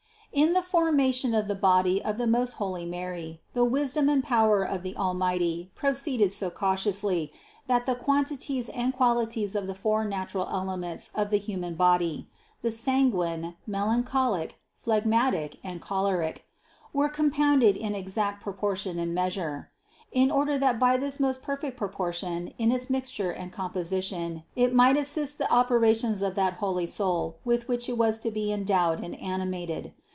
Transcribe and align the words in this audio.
215. 0.33 0.47
In 0.47 0.53
the 0.53 0.61
formation 0.65 1.35
of 1.35 1.49
the 1.49 1.55
body 1.55 2.01
of 2.01 2.17
the 2.17 2.25
most 2.25 2.53
holy 2.53 2.85
Mary 2.85 3.41
the 3.53 3.65
wisdom 3.65 4.07
and 4.07 4.23
power 4.23 4.63
of 4.63 4.81
the 4.81 4.95
Almighty 4.95 5.69
proceeded 5.75 6.31
so 6.31 6.49
cautiously 6.49 7.33
that 7.67 7.85
the 7.85 7.95
quantities 7.95 8.69
and 8.69 8.93
qualities 8.93 9.55
of 9.55 9.67
the 9.67 9.75
four 9.75 10.05
natural 10.05 10.47
elements 10.47 11.11
of 11.15 11.31
the 11.31 11.37
human 11.37 11.75
body, 11.75 12.29
the 12.61 12.71
sanguine, 12.71 13.57
mel 13.67 13.89
ancholic, 13.89 14.51
phlegmatic 14.81 15.57
and 15.65 15.81
choleric, 15.81 16.45
were 16.93 17.09
compounded 17.09 17.75
in 17.75 17.91
THE 17.91 17.99
CONCEPTION 17.99 18.23
177 18.23 18.29
exact 18.39 18.41
proportion 18.41 18.99
and 18.99 19.13
measure; 19.13 19.69
in 20.13 20.31
order 20.31 20.57
that 20.57 20.79
by 20.79 20.95
this 20.95 21.19
most 21.19 21.43
perfect 21.43 21.75
proportion 21.75 22.53
in 22.57 22.71
its 22.71 22.89
mixture 22.89 23.31
and 23.31 23.51
composition 23.51 24.43
it 24.55 24.73
might 24.73 24.95
assist 24.95 25.37
the 25.39 25.51
operations 25.51 26.21
of 26.21 26.35
that 26.35 26.53
holy 26.53 26.87
Soul 26.87 27.35
with 27.43 27.67
which 27.67 27.89
it 27.89 27.97
was 27.97 28.17
to 28.19 28.31
be 28.31 28.53
endowed 28.53 29.03
and 29.03 29.19
animated. 29.19 29.91